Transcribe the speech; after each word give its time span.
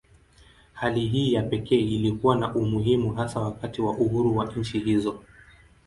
Hali 0.73 1.07
hii 1.07 1.33
ya 1.33 1.43
pekee 1.43 1.79
ilikuwa 1.79 2.35
na 2.35 2.55
umuhimu 2.55 3.13
hasa 3.13 3.39
wakati 3.39 3.81
wa 3.81 3.91
uhuru 3.91 4.37
wa 4.37 4.45
nchi 4.55 4.79
hizo. 4.79 5.19